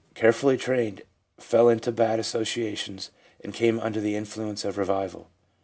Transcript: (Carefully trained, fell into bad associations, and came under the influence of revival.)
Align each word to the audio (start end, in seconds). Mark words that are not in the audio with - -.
(Carefully 0.15 0.57
trained, 0.57 1.03
fell 1.37 1.69
into 1.69 1.91
bad 1.91 2.19
associations, 2.19 3.11
and 3.43 3.53
came 3.53 3.79
under 3.79 4.01
the 4.01 4.15
influence 4.15 4.65
of 4.65 4.79
revival.) 4.79 5.27